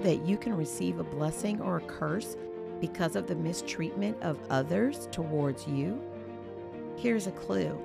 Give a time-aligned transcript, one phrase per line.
[0.00, 2.36] that you can receive a blessing or a curse
[2.80, 6.00] because of the mistreatment of others towards you?
[6.96, 7.78] Here's a clue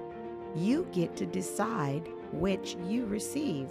[0.56, 3.70] you get to decide which you receive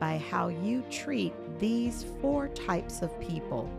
[0.00, 3.70] by how you treat these four types of people.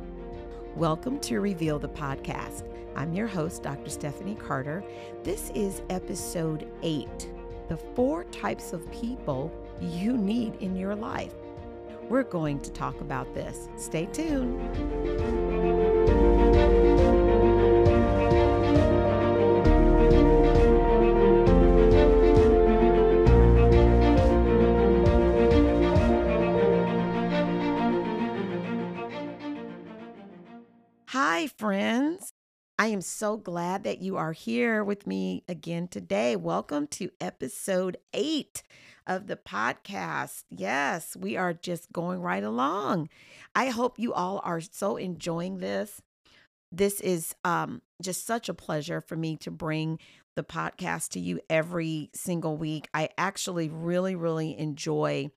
[0.75, 2.67] Welcome to Reveal the Podcast.
[2.95, 3.89] I'm your host, Dr.
[3.89, 4.83] Stephanie Carter.
[5.23, 7.29] This is episode eight
[7.69, 11.33] the four types of people you need in your life.
[12.09, 13.69] We're going to talk about this.
[13.77, 14.59] Stay tuned.
[31.07, 32.33] Hi, friends.
[32.79, 36.35] I am so glad that you are here with me again today.
[36.35, 38.63] Welcome to episode eight
[39.07, 40.43] of the podcast.
[40.49, 43.09] Yes, we are just going right along.
[43.55, 46.01] I hope you all are so enjoying this.
[46.71, 49.99] This is um, just such a pleasure for me to bring
[50.35, 52.87] the podcast to you every single week.
[52.93, 55.29] I actually really, really enjoy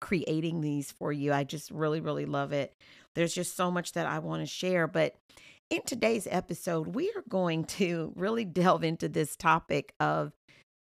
[0.00, 1.32] creating these for you.
[1.32, 2.74] I just really, really love it.
[3.14, 4.86] There's just so much that I want to share.
[4.86, 5.14] But
[5.70, 10.32] in today's episode, we are going to really delve into this topic of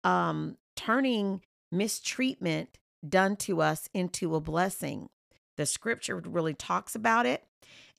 [0.04, 5.08] um, turning mistreatment done to us into a blessing.
[5.56, 7.44] The scripture really talks about it.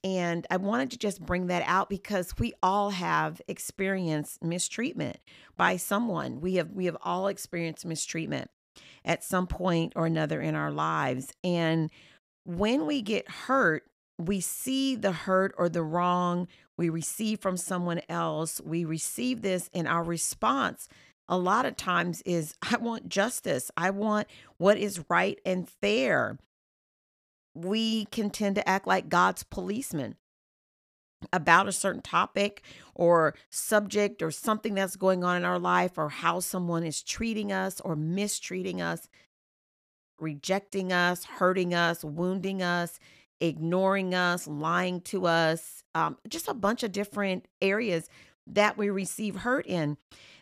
[0.04, 5.18] And I wanted to just bring that out because we all have experienced mistreatment
[5.58, 6.42] by someone.
[6.42, 8.50] We have we have all experienced mistreatment
[9.06, 11.32] at some point or another in our lives.
[11.44, 11.92] And
[12.46, 13.84] when we get hurt,
[14.18, 16.48] we see the hurt or the wrong
[16.78, 18.60] we receive from someone else.
[18.60, 20.88] We receive this, and our response
[21.32, 23.72] a lot of times is I want justice.
[23.78, 26.38] I want what is right and fair.
[27.56, 30.18] We can tend to act like God's policeman
[31.32, 32.64] about a certain topic
[32.96, 37.52] or subject or something that's going on in our life or how someone is treating
[37.52, 39.08] us or mistreating us,
[40.20, 43.00] rejecting us, hurting us, wounding us,
[43.40, 48.10] ignoring us, lying to us, um, just a bunch of different areas
[48.52, 49.98] that we receive hurt in.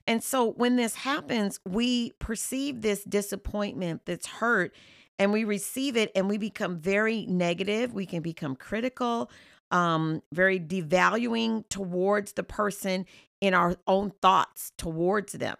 [0.07, 4.73] And so when this happens, we perceive this disappointment, that's hurt,
[5.19, 7.93] and we receive it and we become very negative.
[7.93, 9.29] We can become critical,
[9.69, 13.05] um, very devaluing towards the person
[13.41, 15.57] in our own thoughts towards them.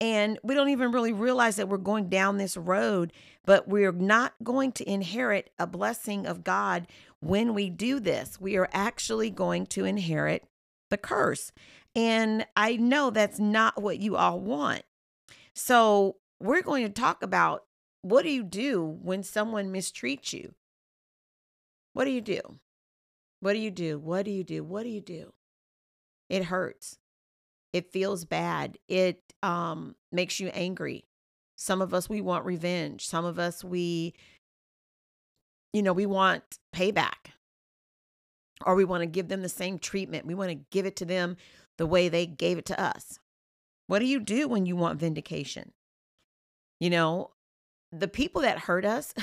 [0.00, 3.12] And we don't even really realize that we're going down this road,
[3.44, 6.86] but we're not going to inherit a blessing of God
[7.20, 8.40] when we do this.
[8.40, 10.46] We are actually going to inherit
[10.90, 11.52] the curse.
[11.94, 14.82] And I know that's not what you all want.
[15.54, 17.64] So, we're going to talk about
[18.02, 20.54] what do you do when someone mistreats you?
[21.94, 22.40] What do you do?
[23.40, 23.98] What do you do?
[23.98, 24.64] What do you do?
[24.64, 25.32] What do you do?
[26.28, 26.98] It hurts.
[27.72, 28.78] It feels bad.
[28.88, 31.06] It um, makes you angry.
[31.56, 33.06] Some of us, we want revenge.
[33.06, 34.14] Some of us, we,
[35.72, 36.42] you know, we want
[36.74, 37.32] payback
[38.64, 40.26] or we want to give them the same treatment.
[40.26, 41.36] We want to give it to them
[41.78, 43.18] the way they gave it to us.
[43.86, 45.72] What do you do when you want vindication?
[46.80, 47.30] You know,
[47.92, 49.14] the people that hurt us,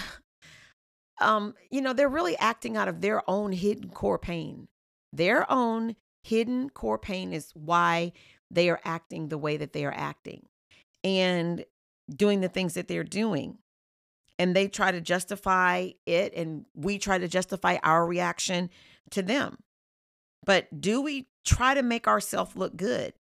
[1.21, 4.67] um, you know, they're really acting out of their own hidden core pain.
[5.13, 8.13] Their own hidden core pain is why
[8.49, 10.45] they are acting the way that they are acting
[11.03, 11.65] and
[12.13, 13.57] doing the things that they're doing.
[14.37, 18.71] And they try to justify it, and we try to justify our reaction
[19.11, 19.57] to them.
[20.45, 23.13] But do we try to make ourselves look good?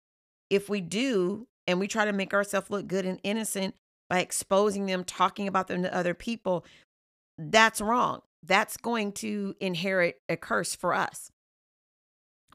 [0.50, 3.75] If we do, and we try to make ourselves look good and innocent
[4.09, 6.66] by exposing them, talking about them to other people,
[7.38, 8.22] that's wrong.
[8.44, 11.29] That's going to inherit a curse for us.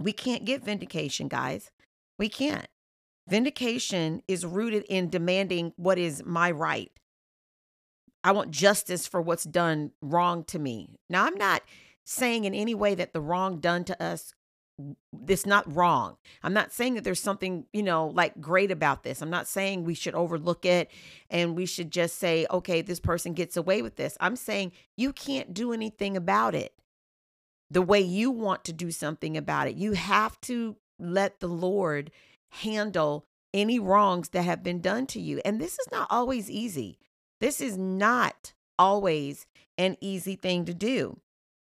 [0.01, 1.71] We can't get vindication, guys.
[2.19, 2.67] We can't.
[3.29, 6.91] Vindication is rooted in demanding what is my right.
[8.25, 10.97] I want justice for what's done wrong to me.
[11.09, 11.63] Now, I'm not
[12.05, 14.35] saying in any way that the wrong done to us
[15.29, 16.17] it's not wrong.
[16.43, 19.23] I'm not saying that there's something, you know, like great about this.
[19.23, 20.91] I'm not saying we should overlook it
[21.31, 24.17] and we should just say, okay, this person gets away with this.
[24.21, 26.75] I'm saying you can't do anything about it
[27.71, 29.77] the way you want to do something about it.
[29.77, 32.11] You have to let the Lord
[32.51, 35.41] handle any wrongs that have been done to you.
[35.45, 36.99] And this is not always easy.
[37.41, 39.47] This is not always
[39.79, 41.21] an easy thing to do.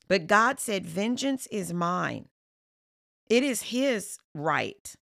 [0.10, 2.26] But God said, Vengeance is mine.
[3.30, 4.96] It is His right.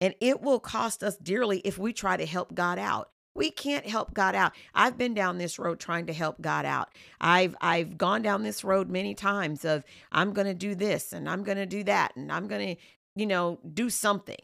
[0.00, 3.10] And it will cost us dearly if we try to help God out.
[3.36, 4.52] We can't help God out.
[4.74, 6.90] I've been down this road trying to help God out.
[7.20, 11.28] I've I've gone down this road many times of I'm going to do this and
[11.28, 12.82] I'm going to do that and I'm going to,
[13.16, 14.38] you know, do something.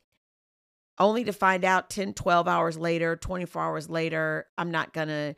[0.98, 5.34] Only to find out 10, 12 hours later, 24 hours later, I'm not going to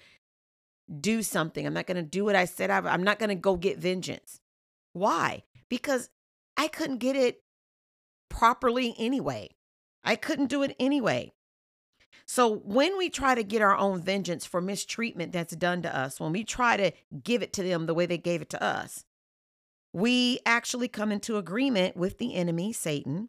[1.00, 1.66] do something.
[1.66, 3.78] I'm not going to do what I said I I'm not going to go get
[3.78, 4.40] vengeance.
[4.92, 5.44] Why?
[5.68, 6.10] Because
[6.56, 7.42] I couldn't get it
[8.28, 9.50] properly anyway.
[10.04, 11.32] I couldn't do it anyway.
[12.26, 16.20] So when we try to get our own vengeance for mistreatment that's done to us,
[16.20, 16.92] when we try to
[17.22, 19.04] give it to them the way they gave it to us,
[19.92, 23.28] we actually come into agreement with the enemy, Satan,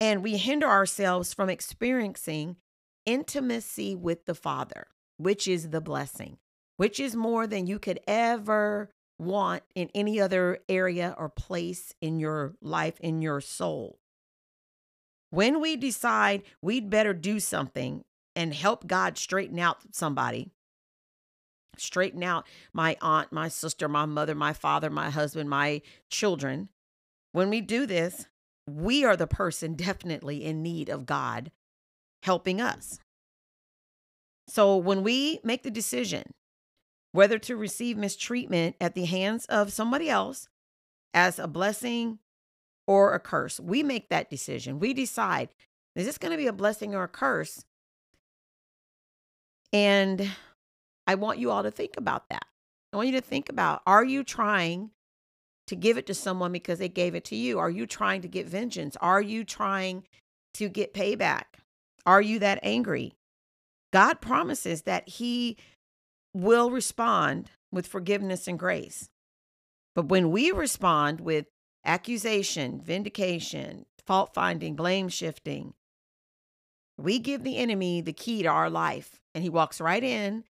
[0.00, 2.56] and we hinder ourselves from experiencing
[3.04, 4.86] intimacy with the Father,
[5.18, 6.38] which is the blessing,
[6.76, 8.90] which is more than you could ever
[9.20, 13.98] want in any other area or place in your life, in your soul.
[15.30, 18.02] When we decide we'd better do something
[18.34, 20.50] and help God straighten out somebody,
[21.76, 26.68] straighten out my aunt, my sister, my mother, my father, my husband, my children.
[27.32, 28.26] When we do this,
[28.66, 31.50] we are the person definitely in need of God
[32.22, 32.98] helping us.
[34.48, 36.34] So when we make the decision
[37.12, 40.48] whether to receive mistreatment at the hands of somebody else
[41.12, 42.18] as a blessing
[42.86, 44.78] or a curse, we make that decision.
[44.78, 45.50] We decide
[45.96, 47.64] is this going to be a blessing or a curse?
[49.72, 50.30] And
[51.06, 52.44] I want you all to think about that.
[52.92, 54.90] I want you to think about are you trying
[55.66, 57.58] to give it to someone because they gave it to you?
[57.58, 58.96] Are you trying to get vengeance?
[59.00, 60.04] Are you trying
[60.54, 61.44] to get payback?
[62.06, 63.14] Are you that angry?
[63.92, 65.56] God promises that He
[66.34, 69.08] will respond with forgiveness and grace.
[69.94, 71.46] But when we respond with
[71.84, 75.74] accusation, vindication, fault finding, blame shifting,
[76.96, 80.44] we give the enemy the key to our life and he walks right in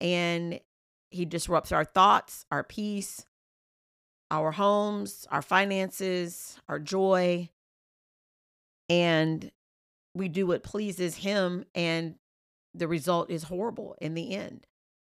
[0.00, 0.60] and
[1.10, 3.26] he disrupts our thoughts, our peace,
[4.30, 7.48] our homes, our finances, our joy.
[8.88, 9.50] And
[10.14, 12.14] we do what pleases him, and
[12.74, 14.66] the result is horrible in the end.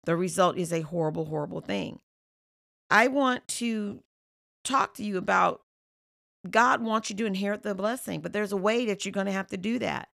[0.09, 1.99] The result is a horrible, horrible thing.
[2.89, 4.01] I want to
[4.63, 5.61] talk to you about
[6.49, 9.31] God wants you to inherit the blessing, but there's a way that you're going to
[9.31, 10.09] have to do that.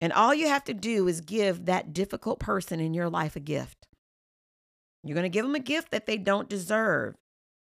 [0.00, 3.38] And all you have to do is give that difficult person in your life a
[3.38, 3.86] gift.
[5.04, 7.14] You're going to give them a gift that they don't deserve.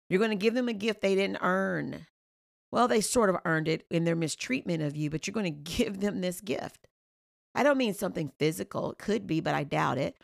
[0.09, 2.07] You're going to give them a gift they didn't earn.
[2.71, 5.71] Well, they sort of earned it in their mistreatment of you, but you're going to
[5.75, 6.87] give them this gift.
[7.53, 8.93] I don't mean something physical.
[8.93, 10.15] It could be, but I doubt it.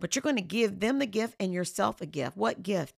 [0.00, 2.36] But you're going to give them the gift and yourself a gift.
[2.36, 2.94] What gift?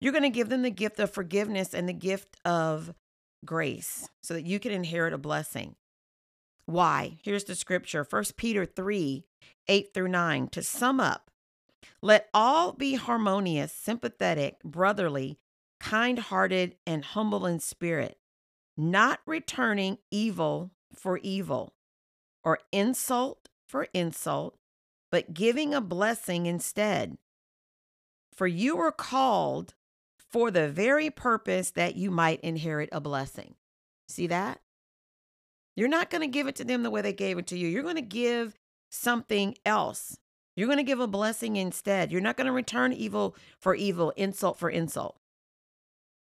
[0.00, 2.94] You're going to give them the gift of forgiveness and the gift of
[3.44, 5.76] grace so that you can inherit a blessing.
[6.66, 7.18] Why?
[7.22, 9.24] Here's the scripture 1 Peter 3
[9.68, 10.48] 8 through 9.
[10.48, 11.30] To sum up,
[12.02, 15.38] let all be harmonious, sympathetic, brotherly,
[15.80, 18.18] kind hearted, and humble in spirit,
[18.76, 21.74] not returning evil for evil
[22.42, 24.56] or insult for insult,
[25.14, 27.16] but giving a blessing instead.
[28.32, 29.74] For you were called
[30.18, 33.54] for the very purpose that you might inherit a blessing.
[34.08, 34.58] See that?
[35.76, 37.68] You're not going to give it to them the way they gave it to you.
[37.68, 38.58] You're going to give
[38.90, 40.18] something else.
[40.56, 42.10] You're going to give a blessing instead.
[42.10, 45.20] You're not going to return evil for evil, insult for insult.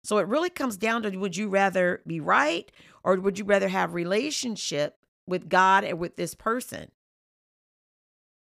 [0.04, 2.70] So it really comes down to would you rather be right
[3.02, 6.90] or would you rather have relationship with God and with this person?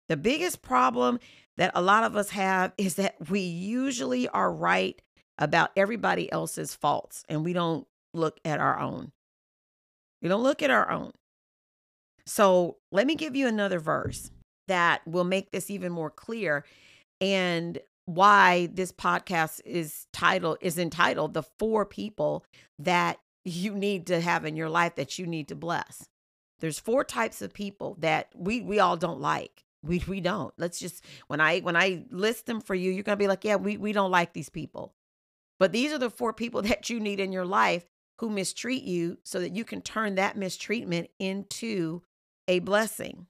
[0.08, 1.18] The biggest problem
[1.56, 5.00] that a lot of us have is that we usually are right
[5.38, 9.12] about everybody else's faults and we don't look at our own.
[10.22, 11.12] We don't look at our own.
[12.26, 14.30] So let me give you another verse
[14.66, 16.64] that will make this even more clear
[17.20, 22.44] and why this podcast is titled is entitled the four people
[22.78, 26.08] that you need to have in your life that you need to bless.
[26.60, 29.64] There's four types of people that we we all don't like.
[29.82, 30.52] We we don't.
[30.58, 33.56] Let's just when I when I list them for you, you're gonna be like, yeah,
[33.56, 34.94] we we don't like these people.
[35.58, 37.84] But these are the four people that you need in your life
[38.18, 42.02] who mistreat you so that you can turn that mistreatment into
[42.48, 43.26] a blessing.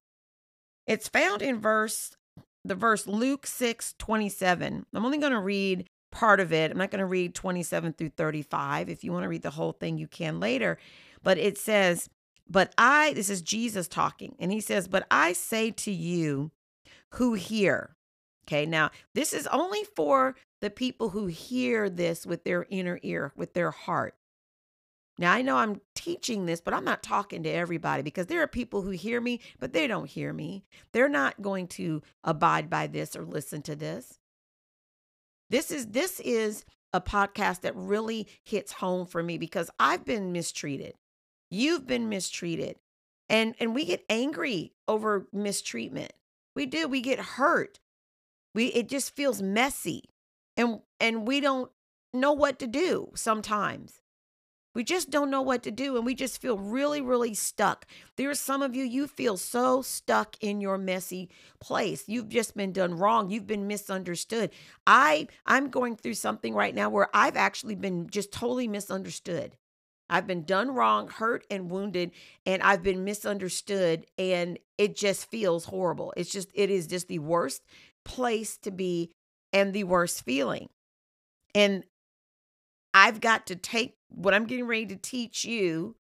[0.86, 2.16] It's found in verse
[2.64, 4.86] the verse Luke 6 27.
[4.94, 6.70] I'm only going to read part of it.
[6.70, 8.88] I'm not going to read 27 through 35.
[8.88, 10.78] If you want to read the whole thing, you can later.
[11.22, 12.08] But it says,
[12.48, 16.50] But I, this is Jesus talking, and he says, But I say to you
[17.14, 17.96] who hear.
[18.46, 23.32] Okay, now this is only for the people who hear this with their inner ear,
[23.36, 24.14] with their heart.
[25.18, 28.46] Now, I know I'm teaching this, but I'm not talking to everybody because there are
[28.46, 30.64] people who hear me, but they don't hear me.
[30.92, 34.20] They're not going to abide by this or listen to this.
[35.50, 40.32] This is this is a podcast that really hits home for me because I've been
[40.32, 40.94] mistreated.
[41.50, 42.76] You've been mistreated.
[43.28, 46.12] And and we get angry over mistreatment.
[46.54, 46.88] We do.
[46.88, 47.78] We get hurt.
[48.54, 50.04] We it just feels messy.
[50.56, 51.70] And and we don't
[52.12, 54.00] know what to do sometimes.
[54.74, 57.84] We just don't know what to do and we just feel really, really stuck.
[58.16, 62.04] There are some of you, you feel so stuck in your messy place.
[62.06, 63.28] You've just been done wrong.
[63.28, 64.50] You've been misunderstood.
[64.86, 69.56] I I'm going through something right now where I've actually been just totally misunderstood.
[70.10, 72.12] I've been done wrong, hurt and wounded,
[72.46, 76.14] and I've been misunderstood and it just feels horrible.
[76.16, 77.62] It's just it is just the worst
[78.04, 79.10] place to be
[79.52, 80.68] and the worst feeling.
[81.54, 81.84] And
[82.94, 85.96] I've got to take what I'm getting ready to teach you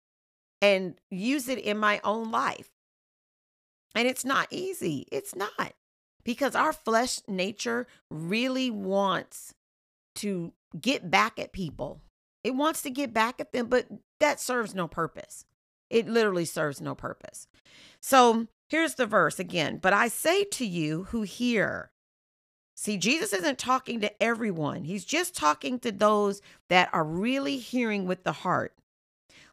[0.60, 2.68] and use it in my own life.
[3.94, 5.06] And it's not easy.
[5.12, 5.74] It's not
[6.24, 9.54] because our flesh nature really wants
[10.16, 12.00] to get back at people.
[12.44, 13.86] It wants to get back at them, but
[14.20, 15.46] that serves no purpose.
[15.90, 17.48] It literally serves no purpose.
[18.00, 19.78] So here's the verse again.
[19.78, 21.90] But I say to you who hear,
[22.76, 24.84] See, Jesus isn't talking to everyone.
[24.84, 28.74] He's just talking to those that are really hearing with the heart.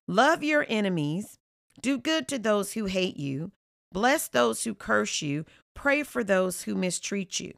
[0.07, 1.37] Love your enemies,
[1.81, 3.51] do good to those who hate you,
[3.91, 5.45] bless those who curse you,
[5.75, 7.53] pray for those who mistreat you.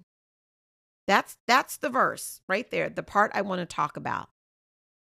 [1.08, 4.30] That's that's the verse right there, the part I want to talk about.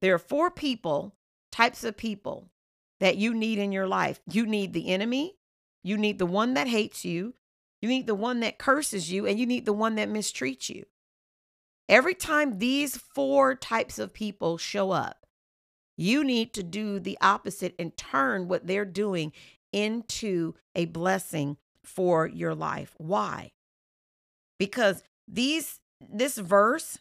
[0.01, 1.15] There are four people,
[1.51, 2.51] types of people
[3.01, 4.21] that you need in your life.
[4.31, 5.37] You need the enemy,
[5.83, 7.35] you need the one that hates you,
[7.81, 10.85] you need the one that curses you, and you need the one that mistreats you.
[11.89, 15.27] Every time these four types of people show up,
[15.97, 19.33] you need to do the opposite and turn what they're doing
[19.73, 22.95] into a blessing for your life.
[22.99, 23.53] Why?
[24.59, 26.99] Because these this verse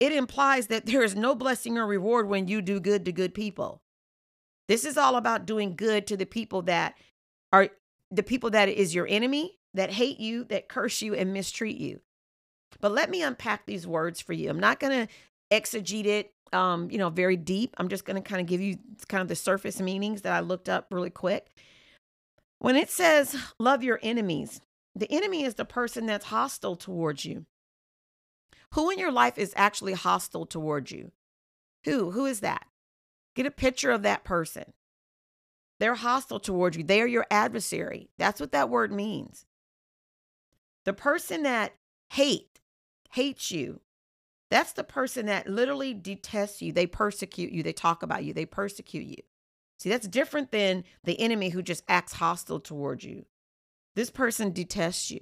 [0.00, 3.34] it implies that there is no blessing or reward when you do good to good
[3.34, 3.82] people.
[4.68, 6.94] This is all about doing good to the people that
[7.52, 7.70] are
[8.10, 12.00] the people that is your enemy, that hate you, that curse you, and mistreat you.
[12.80, 14.50] But let me unpack these words for you.
[14.50, 15.12] I'm not going to
[15.50, 17.74] exegete it, um, you know, very deep.
[17.78, 18.78] I'm just going to kind of give you
[19.08, 21.48] kind of the surface meanings that I looked up really quick.
[22.58, 24.60] When it says love your enemies,
[24.94, 27.46] the enemy is the person that's hostile towards you.
[28.74, 31.12] Who in your life is actually hostile towards you?
[31.84, 32.10] Who?
[32.10, 32.66] Who is that?
[33.34, 34.72] Get a picture of that person.
[35.80, 36.84] They're hostile towards you.
[36.84, 38.10] They are your adversary.
[38.18, 39.46] That's what that word means.
[40.84, 41.74] The person that
[42.10, 42.60] hate
[43.12, 43.80] hates you.
[44.50, 46.72] That's the person that literally detests you.
[46.72, 47.62] They persecute you.
[47.62, 48.32] They talk about you.
[48.32, 49.22] They persecute you.
[49.78, 53.26] See, that's different than the enemy who just acts hostile towards you.
[53.94, 55.20] This person detests you.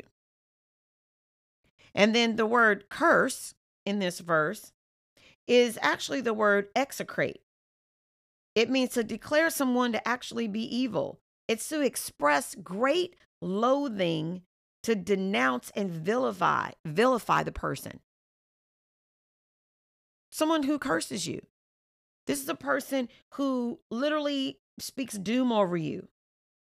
[1.97, 3.55] And then the word curse
[3.87, 4.73] in this verse
[5.49, 7.41] is actually the word execrate.
[8.55, 11.21] It means to declare someone to actually be evil.
[11.49, 14.43] It's to express great loathing
[14.83, 18.01] to denounce and vilify vilify the person.
[20.31, 21.41] Someone who curses you.
[22.27, 26.09] This is a person who literally speaks doom over you.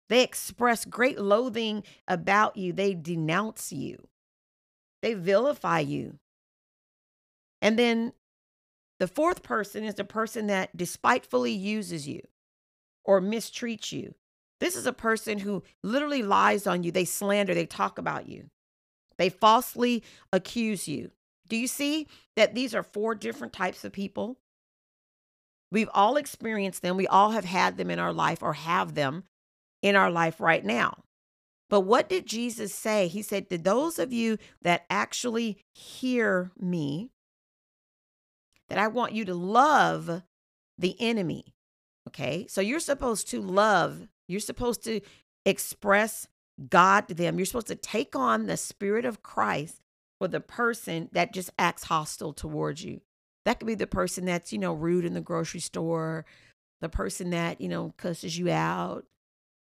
[0.08, 2.72] They express great loathing about you.
[2.72, 4.08] They denounce you
[5.06, 6.18] they vilify you
[7.62, 8.12] and then
[9.00, 12.22] the fourth person is the person that despitefully uses you
[13.04, 14.16] or mistreats you
[14.60, 16.92] this is a person who literally lies on you.
[16.92, 18.50] They slander, they talk about you,
[19.18, 21.12] they falsely accuse you.
[21.48, 24.38] Do you see that these are four different types of people?
[25.72, 26.98] We've all experienced them.
[26.98, 29.26] We all have had them in our life or have them
[29.82, 31.04] in our life right now.
[31.69, 33.07] But what did Jesus say?
[33.07, 37.10] He said, To those of you that actually hear me,
[38.69, 40.24] that I want you to love
[40.77, 41.53] the enemy.
[42.07, 42.45] Okay.
[42.48, 45.01] So you're supposed to love you're supposed to
[45.45, 46.27] express
[46.69, 47.38] God to them.
[47.38, 49.81] You're supposed to take on the spirit of Christ
[50.19, 53.01] for the person that just acts hostile towards you.
[53.43, 56.25] That could be the person that's, you know, rude in the grocery store,
[56.81, 59.05] the person that, you know, cusses you out,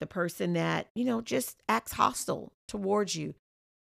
[0.03, 3.37] the person that, you know, just acts hostile towards you,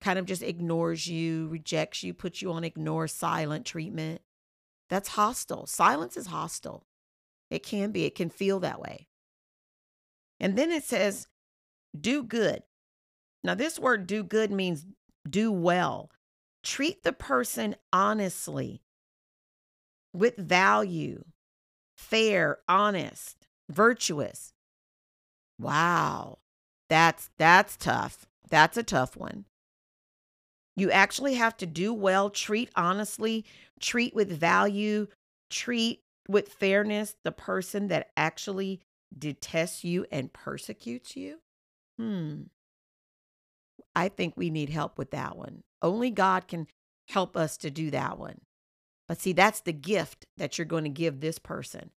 [0.00, 4.21] kind of just ignores you, rejects you, puts you on ignore silent treatment.
[4.88, 5.66] That's hostile.
[5.66, 6.87] Silence is hostile.
[7.50, 9.09] It can be, it can feel that way.
[10.38, 11.26] And then it says,
[12.00, 12.62] do good.
[13.42, 14.87] Now, this word do good means
[15.28, 16.12] do well.
[16.62, 18.83] Treat the person honestly,
[20.12, 21.25] with value,
[21.97, 23.49] fair, honest.
[23.68, 24.53] virtuous.
[25.58, 26.38] Wow.
[26.88, 28.26] That's that's tough.
[28.50, 29.46] That's a tough one.
[30.76, 33.44] You actually have to do well, treat honestly,
[33.80, 35.06] treat with value,
[35.50, 38.80] treat with fairness the person that actually
[39.16, 41.38] detests you and persecutes you.
[41.99, 42.42] Hmm.
[43.94, 45.62] I think we need help with that one.
[45.80, 46.66] Only God can
[47.08, 48.40] help us to do that one.
[49.06, 51.90] But see, that's the gift that you're going to give this person.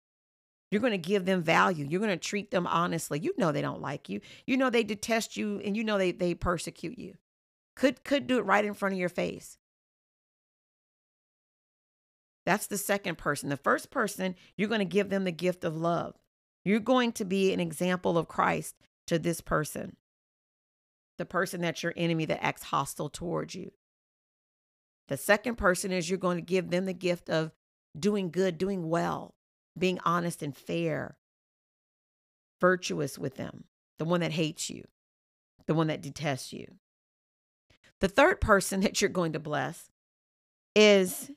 [0.71, 1.85] You're going to give them value.
[1.87, 3.19] You're going to treat them honestly.
[3.19, 4.21] You know they don't like you.
[4.45, 7.15] You know they detest you and you know they they persecute you.
[7.75, 9.57] Could could do it right in front of your face.
[12.45, 13.49] That's the second person.
[13.49, 16.15] The first person, you're going to give them the gift of love.
[16.63, 18.75] You're going to be an example of Christ
[19.07, 19.95] to this person.
[21.17, 23.71] The person that's your enemy that acts hostile towards you.
[25.07, 27.51] The second person is you're going to give them the gift of
[27.97, 29.34] doing good, doing well,
[29.77, 31.17] being honest and fair,
[32.61, 33.65] virtuous with them,
[33.99, 34.83] the one that hates you,
[35.67, 36.65] the one that detests you.
[38.01, 39.89] The third person that you're going to bless
[40.75, 41.31] is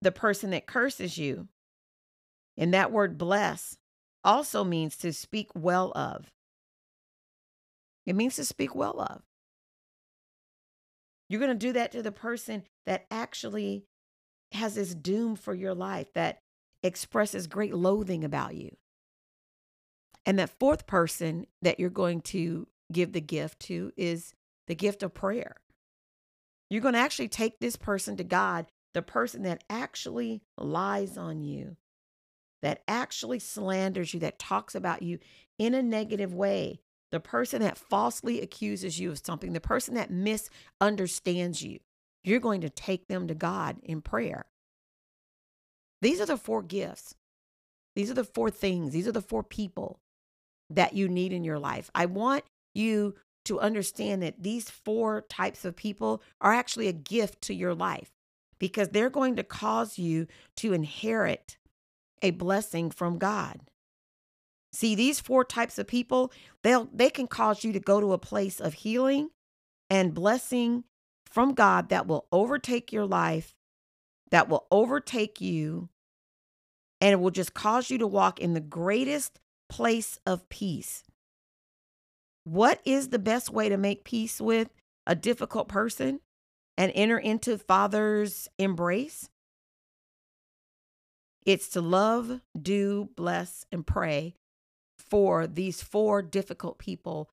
[0.00, 1.48] the person that curses you.
[2.58, 3.78] And that word bless
[4.24, 6.30] also means to speak well of.
[8.04, 9.22] It means to speak well of.
[11.28, 13.86] You're going to do that to the person that actually
[14.52, 16.41] has this doom for your life, that
[16.82, 18.76] expresses great loathing about you.
[20.24, 24.34] And that fourth person that you're going to give the gift to is
[24.66, 25.56] the gift of prayer.
[26.70, 31.42] You're going to actually take this person to God, the person that actually lies on
[31.42, 31.76] you,
[32.62, 35.18] that actually slanders you, that talks about you
[35.58, 40.10] in a negative way, the person that falsely accuses you of something, the person that
[40.10, 41.80] misunderstands you.
[42.24, 44.46] You're going to take them to God in prayer.
[46.02, 47.14] These are the four gifts.
[47.96, 48.92] These are the four things.
[48.92, 50.00] These are the four people
[50.68, 51.90] that you need in your life.
[51.94, 52.44] I want
[52.74, 57.74] you to understand that these four types of people are actually a gift to your
[57.74, 58.10] life
[58.58, 60.26] because they're going to cause you
[60.56, 61.56] to inherit
[62.22, 63.60] a blessing from God.
[64.72, 68.18] See, these four types of people, they'll they can cause you to go to a
[68.18, 69.30] place of healing
[69.90, 70.84] and blessing
[71.26, 73.54] from God that will overtake your life,
[74.30, 75.90] that will overtake you,
[77.02, 81.02] and it will just cause you to walk in the greatest place of peace.
[82.44, 84.68] What is the best way to make peace with
[85.04, 86.20] a difficult person
[86.78, 89.28] and enter into Father's embrace?
[91.44, 94.36] It's to love, do, bless, and pray
[94.96, 97.30] for these four difficult people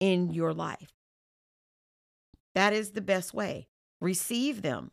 [0.00, 0.90] in your life.
[2.56, 3.68] That is the best way.
[4.00, 4.90] Receive them.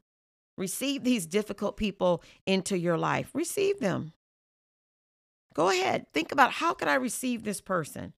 [0.55, 3.31] Receive these difficult people into your life.
[3.33, 4.13] Receive them.
[5.59, 6.05] Go ahead.
[6.13, 8.13] Think about how could I receive this person?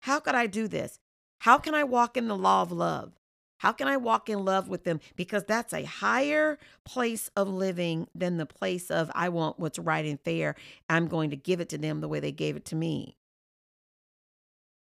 [0.00, 0.98] How could I do this?
[1.38, 3.12] How can I walk in the law of love?
[3.58, 4.98] How can I walk in love with them?
[5.14, 10.04] Because that's a higher place of living than the place of, I want what's right
[10.04, 10.56] and fair.
[10.90, 13.16] I'm going to give it to them the way they gave it to me.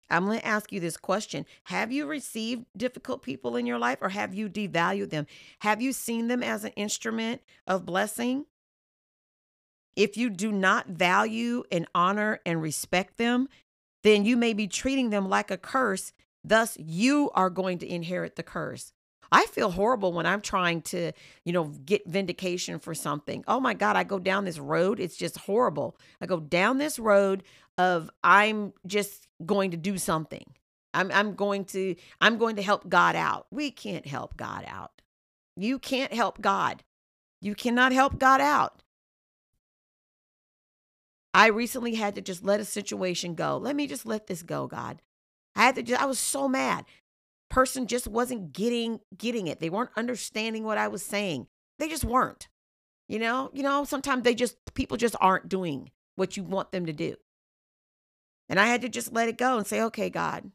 [0.10, 4.00] I'm going to ask you this question Have you received difficult people in your life
[4.02, 5.28] or have you devalued them?
[5.60, 8.48] Have you seen them as an instrument of blessing?
[9.96, 13.48] If you do not value and honor and respect them,
[14.04, 16.14] then you may be treating them like a curse.
[16.44, 18.94] Thus, you are going to inherit the curse.
[19.32, 21.12] I feel horrible when I'm trying to,
[21.44, 23.44] you know, get vindication for something.
[23.48, 25.00] Oh my God, I go down this road.
[25.00, 25.98] It's just horrible.
[26.22, 27.44] I go down this road
[27.78, 30.46] of I'm just going to do something.
[30.94, 33.48] I'm I'm going to I'm going to help God out.
[33.52, 35.02] We can't help God out.
[35.58, 36.84] You can't help God.
[37.42, 38.82] You cannot help God out.
[41.36, 43.58] I recently had to just let a situation go.
[43.58, 45.02] Let me just let this go, God.
[45.54, 46.86] I had to just, I was so mad.
[47.50, 49.60] Person just wasn't getting getting it.
[49.60, 51.48] They weren't understanding what I was saying.
[51.78, 52.48] They just weren't.
[53.10, 56.86] You know, you know, sometimes they just people just aren't doing what you want them
[56.86, 57.18] to do.
[58.48, 60.52] And I had to just let it go and say, "Okay, God.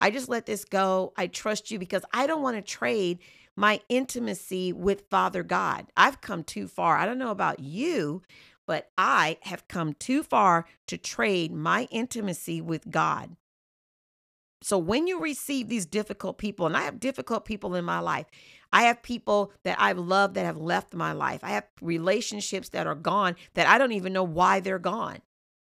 [0.00, 1.12] I just let this go.
[1.16, 3.18] I trust you because I don't want to trade
[3.56, 5.86] my intimacy with Father God.
[5.96, 6.96] I've come too far.
[6.96, 8.22] I don't know about you,
[8.68, 13.34] but I have come too far to trade my intimacy with God.
[14.60, 18.26] So when you receive these difficult people, and I have difficult people in my life,
[18.70, 21.40] I have people that I've loved that have left my life.
[21.42, 25.20] I have relationships that are gone that I don't even know why they're gone.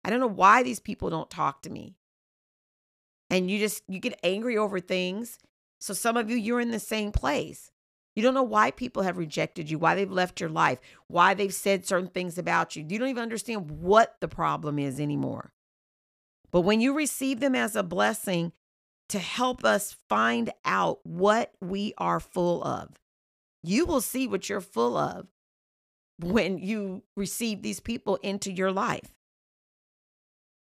[0.03, 1.95] I don't know why these people don't talk to me.
[3.29, 5.37] And you just you get angry over things.
[5.79, 7.71] So some of you you're in the same place.
[8.19, 11.53] You don't know why people have rejected you, why they've left your life, why they've
[11.53, 12.85] said certain things about you.
[12.85, 15.53] You don't even understand what the problem is anymore.
[16.51, 18.51] But when you receive them as a blessing
[19.07, 22.89] to help us find out what we are full of,
[23.63, 25.27] you will see what you're full of
[26.19, 29.15] when you receive these people into your life.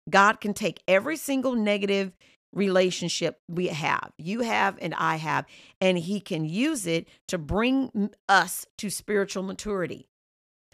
[0.09, 2.17] God can take every single negative
[2.55, 5.45] relationship we have, you have, and I have,
[5.79, 10.07] and He can use it to bring us to spiritual maturity.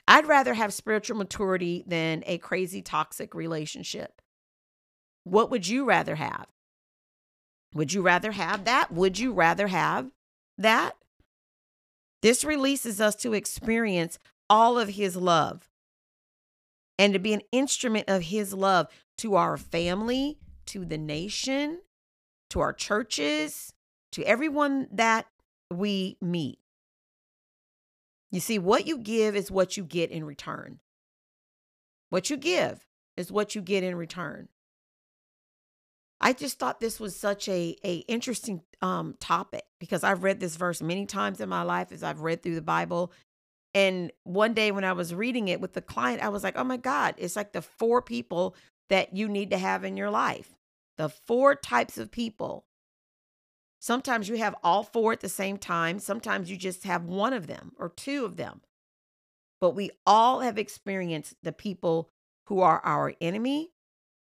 [0.08, 4.22] I'd rather have spiritual maturity than a crazy toxic relationship.
[5.24, 6.48] What would you rather have?
[7.74, 8.92] Would you rather have that?
[8.92, 10.12] Would you rather have
[10.58, 10.94] that?
[12.22, 15.70] This releases us to experience all of His love
[17.00, 18.88] and to be an instrument of His love
[19.20, 20.38] to our family,
[20.72, 21.80] to the nation,
[22.50, 23.74] to our churches,
[24.14, 25.26] to everyone that
[25.70, 26.60] we meet.
[28.32, 30.80] You see, what you give is what you get in return.
[32.10, 32.86] What you give
[33.18, 34.48] is what you get in return.
[36.22, 40.56] I just thought this was such a, a interesting um, topic because I've read this
[40.56, 43.12] verse many times in my life as I've read through the Bible.
[43.74, 46.64] And one day when I was reading it with the client, I was like, oh
[46.64, 48.56] my God, it's like the four people
[48.90, 50.54] that you need to have in your life.
[51.02, 52.68] The four types of people.
[53.80, 55.98] Sometimes you have all four at the same time.
[55.98, 58.62] Sometimes you just have one of them or two of them.
[59.60, 62.12] But we all have experienced the people
[62.46, 63.72] who are our enemy,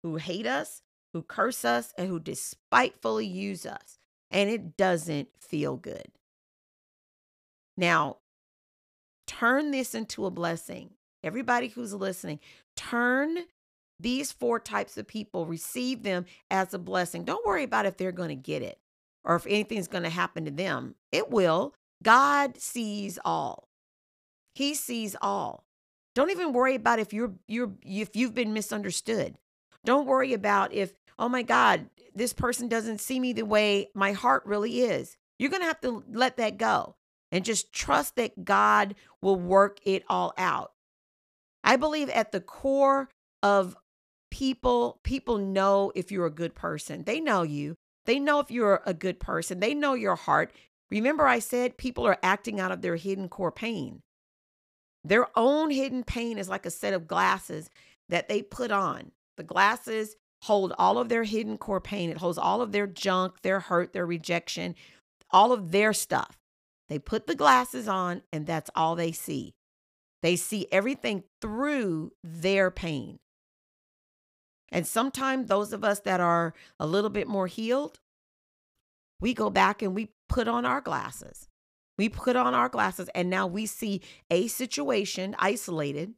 [0.02, 0.82] who hate us,
[1.14, 4.00] who curse us, and who despitefully use us.
[4.32, 6.08] And it doesn't feel good.
[7.78, 8.18] Now,
[9.28, 10.96] turn this into a blessing.
[11.24, 12.40] Everybody who's listening,
[12.76, 13.38] turn
[14.04, 17.24] these four types of people, receive them as a blessing.
[17.24, 18.78] Don't worry about if they're going to get it
[19.24, 20.96] or if anything's going to happen to them.
[21.12, 21.74] It will.
[22.04, 23.70] God sees all.
[24.54, 25.64] He sees all.
[26.14, 29.40] Don't even worry about if you're you're if you've been misunderstood.
[29.84, 34.12] Don't worry about if oh my God, this person doesn't see me the way my
[34.12, 35.18] heart really is.
[35.40, 36.96] You're going to have to let that go
[37.32, 40.74] and just trust that God will work it all out.
[41.64, 43.10] I believe at the core
[43.42, 43.76] of
[44.34, 47.04] people, people know if you're a good person.
[47.04, 47.76] They know you.
[48.08, 49.60] They know if you're a good person.
[49.60, 50.52] They know your heart.
[50.90, 54.02] Remember, I said people are acting out of their hidden core pain.
[55.04, 57.70] Their own hidden pain is like a set of glasses
[58.10, 59.12] that they put on.
[59.38, 62.10] The glasses hold all of their hidden core pain.
[62.10, 64.74] It holds all of their junk, their hurt, their rejection,
[65.30, 66.40] all of their stuff.
[66.90, 69.54] They put the glasses on, and that's all they see.
[70.24, 73.20] They see everything through their pain.
[74.74, 78.00] And sometimes those of us that are a little bit more healed,
[79.22, 81.48] we go back and we put on our glasses.
[81.96, 86.16] We put on our glasses, and now we see a situation isolated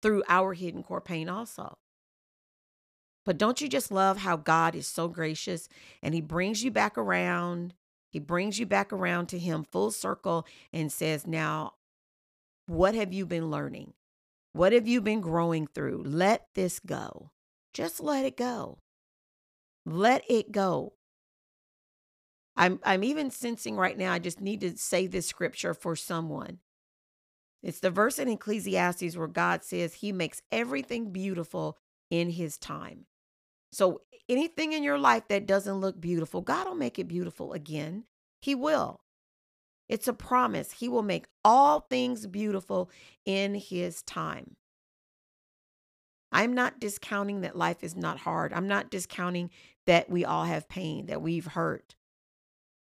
[0.00, 1.78] through our hidden core pain, also.
[3.24, 5.68] But don't you just love how God is so gracious
[6.00, 7.74] and He brings you back around?
[8.08, 11.74] He brings you back around to Him full circle and says, Now,
[12.66, 13.94] what have you been learning?
[14.52, 16.04] What have you been growing through?
[16.06, 17.31] Let this go.
[17.72, 18.78] Just let it go.
[19.84, 20.94] Let it go.
[22.56, 26.58] I'm I'm even sensing right now I just need to say this scripture for someone.
[27.62, 31.78] It's the verse in Ecclesiastes where God says he makes everything beautiful
[32.10, 33.06] in his time.
[33.70, 38.04] So anything in your life that doesn't look beautiful, God will make it beautiful again.
[38.40, 39.00] He will.
[39.88, 40.72] It's a promise.
[40.72, 42.90] He will make all things beautiful
[43.24, 44.56] in his time.
[46.32, 48.52] I'm not discounting that life is not hard.
[48.52, 49.50] I'm not discounting
[49.86, 51.94] that we all have pain, that we've hurt.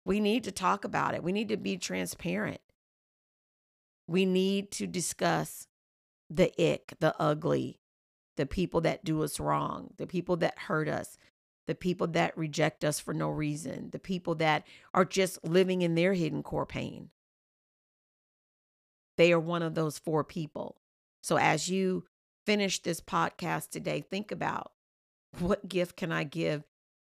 [0.04, 1.22] We need to talk about it.
[1.22, 2.60] We need to be transparent.
[4.08, 5.66] We need to discuss
[6.30, 7.80] the ick, the ugly,
[8.36, 11.18] the people that do us wrong, the people that hurt us,
[11.66, 15.94] the people that reject us for no reason, the people that are just living in
[15.94, 17.10] their hidden core pain.
[19.16, 20.76] They are one of those four people.
[21.22, 22.04] So as you
[22.46, 24.72] finish this podcast today, think about
[25.40, 26.64] what gift can I give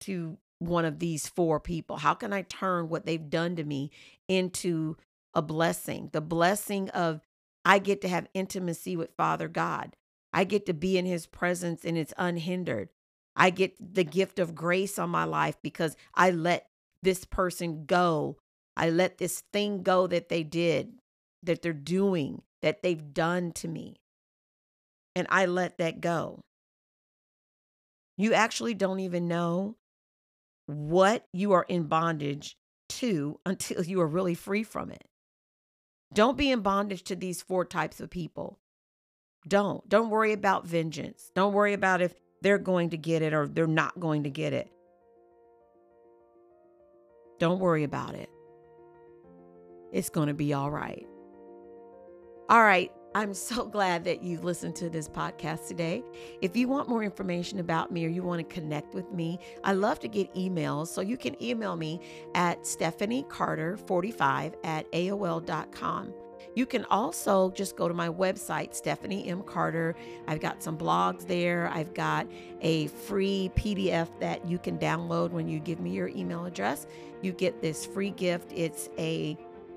[0.03, 1.97] to one of these four people?
[1.97, 3.90] How can I turn what they've done to me
[4.29, 4.97] into
[5.35, 6.11] a blessing?
[6.12, 7.21] The blessing of
[7.64, 9.97] I get to have intimacy with Father God.
[10.33, 12.88] I get to be in his presence and it's unhindered.
[13.35, 16.66] I get the gift of grace on my life because I let
[17.03, 18.37] this person go.
[18.77, 20.95] I let this thing go that they did,
[21.42, 23.97] that they're doing, that they've done to me.
[25.14, 26.40] And I let that go.
[28.16, 29.77] You actually don't even know
[30.66, 32.57] what you are in bondage
[32.88, 35.05] to until you are really free from it.
[36.12, 38.59] Don't be in bondage to these four types of people.
[39.48, 39.88] Don't.
[39.88, 41.31] Don't worry about vengeance.
[41.35, 44.53] Don't worry about if they're going to get it or they're not going to get
[44.53, 44.68] it.
[47.38, 48.29] Don't worry about it.
[49.92, 51.07] It's going to be all right.
[52.48, 52.92] All right.
[53.14, 56.03] I'm so glad that you listened to this podcast today.
[56.40, 59.75] If you want more information about me or you want to connect with me, I
[59.75, 60.87] love to get emails.
[60.88, 62.01] So you can email me
[62.35, 66.14] at stephaniecarter45 at AOL.com.
[66.55, 69.42] You can also just go to my website, Stephanie M.
[69.42, 69.94] Carter.
[70.27, 71.68] I've got some blogs there.
[71.68, 72.27] I've got
[72.62, 76.87] a free PDF that you can download when you give me your email address.
[77.20, 78.53] You get this free gift.
[78.55, 79.37] It's a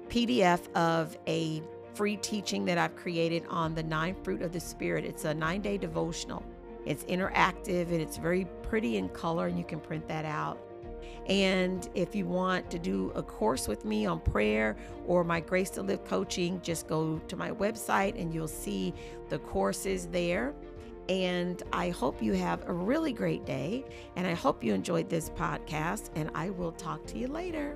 [0.10, 1.62] PDF of a
[1.96, 5.06] free teaching that I've created on the nine fruit of the Spirit.
[5.06, 6.44] It's a nine day devotional.
[6.86, 10.60] It's interactive and it's very pretty in color, and you can print that out.
[11.28, 14.76] And if you want to do a course with me on prayer
[15.08, 18.94] or my Grace to Live coaching, just go to my website and you'll see
[19.30, 20.54] the courses there.
[21.10, 23.86] And I hope you have a really great day.
[24.16, 26.10] And I hope you enjoyed this podcast.
[26.16, 27.76] And I will talk to you later.